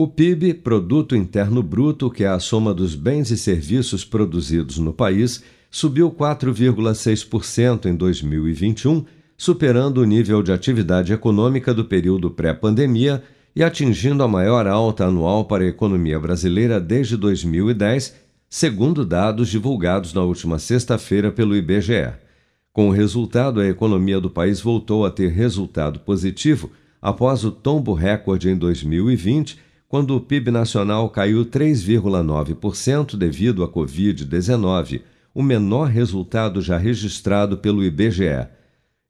O 0.00 0.06
PIB, 0.06 0.54
Produto 0.54 1.16
Interno 1.16 1.60
Bruto, 1.60 2.08
que 2.08 2.22
é 2.22 2.28
a 2.28 2.38
soma 2.38 2.72
dos 2.72 2.94
bens 2.94 3.32
e 3.32 3.36
serviços 3.36 4.04
produzidos 4.04 4.78
no 4.78 4.92
país, 4.92 5.42
subiu 5.72 6.08
4,6% 6.08 7.86
em 7.86 7.96
2021, 7.96 9.04
superando 9.36 9.98
o 9.98 10.04
nível 10.04 10.40
de 10.40 10.52
atividade 10.52 11.12
econômica 11.12 11.74
do 11.74 11.84
período 11.84 12.30
pré-pandemia 12.30 13.24
e 13.56 13.64
atingindo 13.64 14.22
a 14.22 14.28
maior 14.28 14.68
alta 14.68 15.04
anual 15.04 15.46
para 15.46 15.64
a 15.64 15.68
economia 15.68 16.20
brasileira 16.20 16.78
desde 16.78 17.16
2010, 17.16 18.14
segundo 18.48 19.04
dados 19.04 19.48
divulgados 19.48 20.14
na 20.14 20.22
última 20.22 20.60
sexta-feira 20.60 21.32
pelo 21.32 21.56
IBGE. 21.56 22.12
Com 22.72 22.88
o 22.88 22.92
resultado, 22.92 23.58
a 23.58 23.66
economia 23.66 24.20
do 24.20 24.30
país 24.30 24.60
voltou 24.60 25.04
a 25.04 25.10
ter 25.10 25.32
resultado 25.32 25.98
positivo 25.98 26.70
após 27.02 27.42
o 27.42 27.50
tombo 27.50 27.94
recorde 27.94 28.48
em 28.48 28.56
2020 28.56 29.66
quando 29.88 30.14
o 30.14 30.20
PIB 30.20 30.50
nacional 30.50 31.08
caiu 31.08 31.46
3,9% 31.46 33.16
devido 33.16 33.64
à 33.64 33.68
Covid-19, 33.68 35.00
o 35.34 35.42
menor 35.42 35.88
resultado 35.88 36.60
já 36.60 36.76
registrado 36.76 37.56
pelo 37.56 37.82
IBGE. 37.82 38.46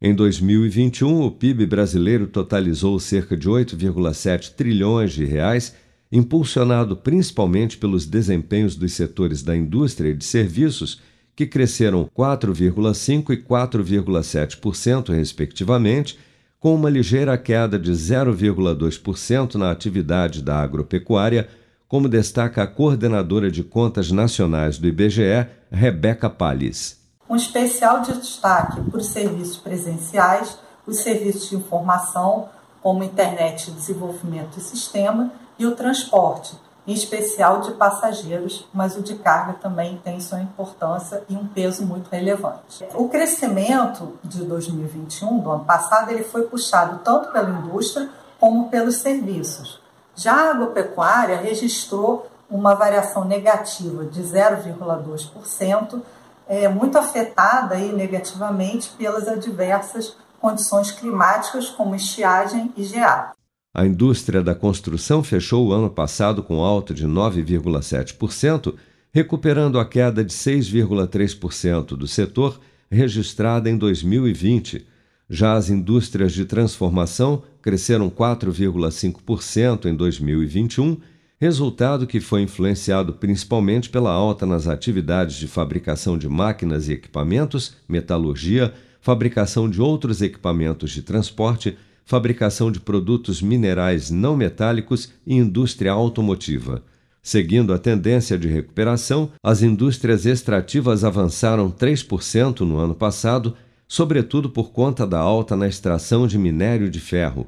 Em 0.01 0.15
2021, 0.15 1.23
o 1.23 1.33
PIB 1.33 1.67
brasileiro 1.67 2.29
totalizou 2.29 3.01
cerca 3.01 3.37
de 3.37 3.49
8,7 3.49 4.55
trilhões 4.55 5.13
de 5.13 5.25
reais, 5.25 5.75
impulsionado 6.13 6.97
principalmente 6.97 7.77
pelos 7.77 8.07
desempenhos 8.07 8.77
dos 8.77 8.93
setores 8.93 9.43
da 9.43 9.57
indústria 9.57 10.11
e 10.11 10.15
de 10.15 10.25
serviços, 10.25 11.01
que 11.35 11.45
cresceram 11.45 12.09
4,5 12.17 13.33
e 13.33 13.37
4,7% 13.37 15.13
respectivamente 15.13 16.17
com 16.61 16.75
uma 16.75 16.91
ligeira 16.91 17.39
queda 17.39 17.79
de 17.79 17.93
0,2% 17.93 19.55
na 19.55 19.71
atividade 19.71 20.43
da 20.43 20.61
agropecuária, 20.61 21.49
como 21.87 22.09
destaca 22.09 22.63
a 22.63 22.67
coordenadora 22.67 23.51
de 23.51 23.63
contas 23.63 24.11
nacionais 24.11 24.77
do 24.77 24.87
IBGE, 24.87 25.47
Rebeca 25.71 26.29
Palles. 26.29 26.99
Um 27.29 27.37
especial 27.37 28.03
destaque 28.03 28.81
para 28.91 28.99
os 28.99 29.07
serviços 29.07 29.57
presenciais, 29.57 30.59
os 30.87 31.01
serviços 31.01 31.49
de 31.49 31.57
informação, 31.57 32.49
como 32.83 33.05
internet, 33.05 33.71
desenvolvimento 33.71 34.59
e 34.59 34.61
sistema, 34.61 35.33
e 35.59 35.67
o 35.67 35.75
transporte, 35.75 36.57
em 36.89 36.95
especial 36.95 37.61
de 37.61 37.73
passageiros, 37.73 38.67
mas 38.73 38.97
o 38.97 39.03
de 39.03 39.15
carga 39.17 39.53
também 39.61 40.01
tem 40.03 40.19
sua 40.21 40.41
importância 40.41 41.23
e 41.29 41.37
um 41.37 41.47
peso 41.47 41.85
muito 41.85 42.09
relevante. 42.09 42.83
O 42.95 43.11
crescimento 43.11 44.19
de 44.25 44.43
2021, 44.43 45.39
do 45.39 45.51
ano 45.51 45.67
passado, 45.67 46.11
ele 46.11 46.25
foi 46.25 46.45
puxado 46.45 47.01
tanto 47.05 47.31
pela 47.31 47.51
indústria 47.51 48.09
como 48.41 48.71
pelos 48.71 48.97
serviços. 48.97 49.83
Já 50.17 50.33
a 50.33 50.51
agropecuária 50.53 51.37
registrou 51.37 52.27
uma 52.51 52.75
variação 52.75 53.23
negativa 53.23 54.07
de 54.07 54.23
0,2%, 54.23 56.01
é, 56.49 56.69
muito 56.69 56.97
afetada 56.97 57.75
aí 57.75 57.93
negativamente 57.93 58.89
pelas 58.97 59.29
adversas 59.29 60.17
condições 60.41 60.91
climáticas 60.91 61.69
como 61.69 61.95
estiagem 61.95 62.73
e 62.75 62.83
geada. 62.83 63.38
A 63.79 63.87
indústria 63.87 64.43
da 64.43 64.57
construção 64.57 65.23
fechou 65.23 65.69
o 65.69 65.73
ano 65.73 65.89
passado 65.89 66.43
com 66.43 66.61
alta 66.65 66.93
de 66.93 67.07
9,7%, 67.07 68.75
recuperando 69.13 69.79
a 69.79 69.85
queda 69.85 70.25
de 70.25 70.33
6,3% 70.33 71.97
do 71.97 72.09
setor 72.09 72.59
registrada 72.91 73.71
em 73.71 73.79
2020. 73.79 74.85
Já 75.31 75.53
as 75.53 75.71
indústrias 75.71 76.33
de 76.33 76.45
transformação 76.45 77.45
cresceram 77.63 78.11
4,5% 78.11 79.85
em 79.85 79.95
2021, 79.95 80.97
resultado 81.39 82.05
que 82.05 82.19
foi 82.19 82.43
influenciado 82.43 83.13
principalmente 83.13 83.89
pela 83.89 84.11
alta 84.11 84.45
nas 84.45 84.67
atividades 84.67 85.37
de 85.37 85.47
fabricação 85.47 86.19
de 86.19 86.29
máquinas 86.29 86.89
e 86.89 86.95
equipamentos, 86.95 87.77
metalurgia, 87.89 88.75
fabricação 89.01 89.71
de 89.71 89.81
outros 89.81 90.21
equipamentos 90.21 90.91
de 90.91 91.01
transporte 91.01 91.79
fabricação 92.09 92.73
de 92.73 92.81
produtos 92.81 93.43
minerais 93.43 94.11
não 94.11 94.35
metálicos 94.35 95.13
e 95.27 95.35
indústria 95.35 95.93
automotiva. 95.93 96.83
Seguindo 97.23 97.71
a 97.71 97.79
tendência 97.79 98.39
de 98.39 98.49
recuperação, 98.49 99.31
as 99.43 99.61
indústrias 99.61 100.25
extrativas 100.25 101.05
avançaram 101.05 101.71
3% 101.71 102.61
no 102.61 102.79
ano 102.79 102.95
passado, 102.95 103.55
sobretudo 103.87 104.49
por 104.49 104.73
conta 104.73 105.07
da 105.07 105.19
alta 105.19 105.55
na 105.55 105.69
extração 105.69 106.27
de 106.27 106.39
minério 106.39 106.89
de 106.89 106.99
ferro. 106.99 107.47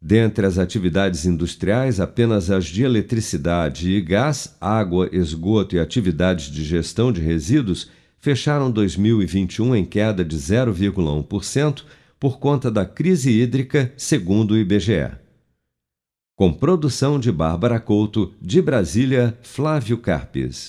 Dentre 0.00 0.46
as 0.46 0.56
atividades 0.56 1.26
industriais, 1.26 2.00
apenas 2.00 2.50
as 2.50 2.64
de 2.64 2.84
eletricidade 2.84 3.90
e 3.90 4.00
gás, 4.00 4.56
água, 4.58 5.10
esgoto 5.12 5.76
e 5.76 5.78
atividades 5.78 6.50
de 6.50 6.64
gestão 6.64 7.12
de 7.12 7.20
resíduos 7.20 7.90
fecharam 8.18 8.70
2021 8.70 9.76
em 9.76 9.84
queda 9.84 10.24
de 10.24 10.34
0,1%, 10.34 11.82
por 12.18 12.38
conta 12.38 12.70
da 12.70 12.84
crise 12.84 13.30
hídrica, 13.30 13.92
segundo 13.96 14.52
o 14.52 14.56
IBGE. 14.56 15.12
Com 16.36 16.52
produção 16.52 17.18
de 17.18 17.32
Bárbara 17.32 17.80
Couto, 17.80 18.32
de 18.40 18.62
Brasília, 18.62 19.36
Flávio 19.42 19.98
Carpes. 19.98 20.66